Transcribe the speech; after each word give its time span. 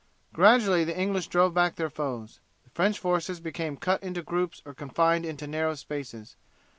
Gradually 0.33 0.83
the 0.83 0.97
English 0.99 1.27
drove 1.27 1.53
back 1.53 1.75
their 1.75 1.87
foes. 1.91 2.39
The 2.63 2.71
French 2.71 2.97
forces 2.97 3.39
became 3.39 3.77
cut 3.77 3.99
up 3.99 4.03
into 4.03 4.23
groups 4.23 4.59
or 4.65 4.73
confined 4.73 5.27
into 5.27 5.45
narrow 5.45 5.75
spaces. 5.75 6.35